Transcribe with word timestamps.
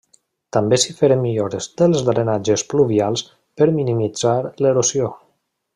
També 0.55 0.77
s'hi 0.83 0.95
feren 1.01 1.21
millores 1.25 1.67
dels 1.81 2.01
drenatges 2.07 2.63
pluvials 2.73 3.25
per 3.61 3.69
minimitzar 3.79 4.37
l'erosió. 4.65 5.13